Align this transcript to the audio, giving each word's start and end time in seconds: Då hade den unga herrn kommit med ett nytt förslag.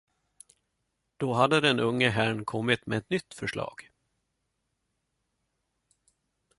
Då 1.17 1.33
hade 1.33 1.61
den 1.61 1.79
unga 1.79 2.09
herrn 2.09 2.45
kommit 2.45 2.85
med 2.85 2.97
ett 2.97 3.09
nytt 3.09 3.33
förslag. 3.33 3.89